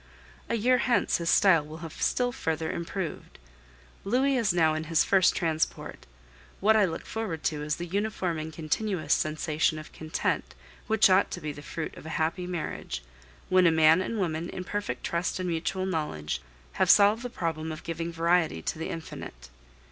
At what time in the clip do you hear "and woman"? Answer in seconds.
14.01-14.49